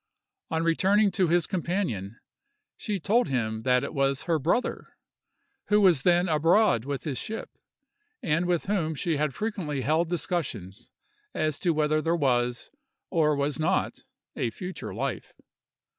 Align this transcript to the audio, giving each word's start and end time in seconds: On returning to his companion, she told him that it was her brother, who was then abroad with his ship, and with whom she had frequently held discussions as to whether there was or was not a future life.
On 0.49 0.63
returning 0.63 1.11
to 1.11 1.27
his 1.27 1.45
companion, 1.45 2.17
she 2.75 2.99
told 2.99 3.27
him 3.27 3.61
that 3.61 3.83
it 3.83 3.93
was 3.93 4.23
her 4.23 4.39
brother, 4.39 4.97
who 5.67 5.79
was 5.79 6.01
then 6.01 6.27
abroad 6.27 6.85
with 6.85 7.03
his 7.03 7.19
ship, 7.19 7.51
and 8.23 8.47
with 8.47 8.65
whom 8.65 8.95
she 8.95 9.17
had 9.17 9.35
frequently 9.35 9.81
held 9.81 10.09
discussions 10.09 10.89
as 11.35 11.59
to 11.59 11.69
whether 11.71 12.01
there 12.01 12.15
was 12.15 12.71
or 13.11 13.35
was 13.35 13.59
not 13.59 14.03
a 14.35 14.49
future 14.49 14.91
life. 14.91 15.33